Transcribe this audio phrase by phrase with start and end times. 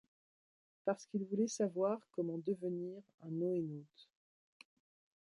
[0.83, 4.09] Parce qu’il voulait savoir comment devenir un NoéNaute.